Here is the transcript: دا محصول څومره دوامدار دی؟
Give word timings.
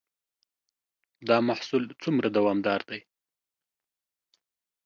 دا 1.27 1.37
محصول 1.49 1.83
څومره 2.03 2.27
دوامدار 2.37 2.81
دی؟ 2.89 3.01